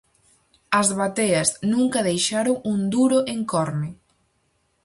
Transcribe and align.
As 0.79 0.87
bateas 0.99 1.49
nunca 1.73 2.05
deixaron 2.09 2.55
un 2.71 2.79
duro 2.95 3.19
en 3.33 3.39
Corme. 3.51 3.89